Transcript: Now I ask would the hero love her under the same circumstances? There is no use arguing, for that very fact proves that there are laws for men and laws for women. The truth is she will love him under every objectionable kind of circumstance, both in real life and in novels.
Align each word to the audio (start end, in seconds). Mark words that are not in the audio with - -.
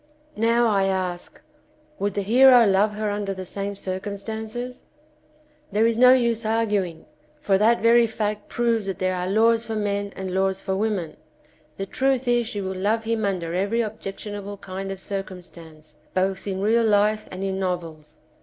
Now 0.35 0.65
I 0.67 0.85
ask 0.85 1.39
would 1.99 2.15
the 2.15 2.23
hero 2.23 2.65
love 2.65 2.93
her 2.93 3.11
under 3.11 3.35
the 3.35 3.45
same 3.45 3.75
circumstances? 3.75 4.85
There 5.71 5.85
is 5.85 5.95
no 5.95 6.11
use 6.11 6.43
arguing, 6.43 7.05
for 7.39 7.59
that 7.59 7.83
very 7.83 8.07
fact 8.07 8.49
proves 8.49 8.87
that 8.87 8.97
there 8.97 9.13
are 9.13 9.27
laws 9.29 9.63
for 9.63 9.75
men 9.75 10.11
and 10.15 10.33
laws 10.33 10.59
for 10.59 10.75
women. 10.75 11.17
The 11.77 11.85
truth 11.85 12.27
is 12.27 12.47
she 12.47 12.61
will 12.61 12.75
love 12.77 13.03
him 13.03 13.25
under 13.25 13.53
every 13.53 13.81
objectionable 13.81 14.57
kind 14.57 14.91
of 14.91 14.99
circumstance, 14.99 15.97
both 16.15 16.47
in 16.47 16.63
real 16.63 16.83
life 16.83 17.27
and 17.29 17.43
in 17.43 17.59
novels. 17.59 18.17